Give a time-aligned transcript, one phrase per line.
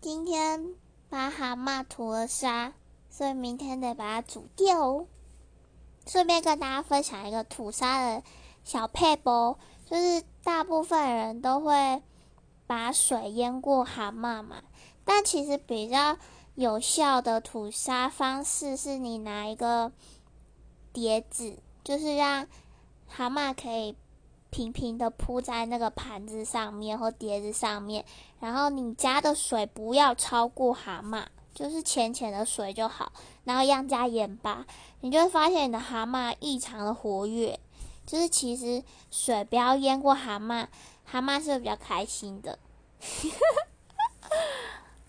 [0.00, 0.74] 今天
[1.10, 2.72] 把蛤蟆吐了沙，
[3.10, 5.06] 所以明天得把它煮掉哦。
[6.06, 8.22] 顺便跟大家分享一个吐沙的
[8.64, 12.02] 小配波，就是大部分人都会
[12.66, 14.62] 把水淹过蛤蟆嘛，
[15.04, 16.16] 但其实比较
[16.54, 19.92] 有效的吐沙方式是你拿一个
[20.94, 22.46] 碟子，就是让
[23.06, 23.94] 蛤蟆可以。
[24.50, 28.04] 平平的铺在那个盘子上面或碟子上面，
[28.40, 33.12] 然后你加的水不要超过蛤蟆，就是浅浅的水就好。
[33.44, 34.66] 然后一样加盐巴，
[35.00, 37.58] 你就会发现你的蛤蟆异常的活跃。
[38.06, 40.66] 就是其实水不要淹过蛤蟆，
[41.04, 42.58] 蛤蟆是比较开心的。